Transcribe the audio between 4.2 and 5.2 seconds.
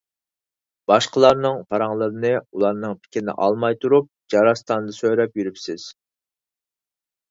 جاراستاندا